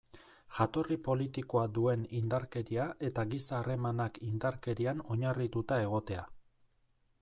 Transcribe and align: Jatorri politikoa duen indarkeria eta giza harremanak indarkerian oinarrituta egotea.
Jatorri 0.53 0.95
politikoa 1.07 1.65
duen 1.75 2.07
indarkeria 2.21 2.87
eta 3.11 3.27
giza 3.35 3.57
harremanak 3.61 4.21
indarkerian 4.33 5.09
oinarrituta 5.17 5.83
egotea. 5.89 6.31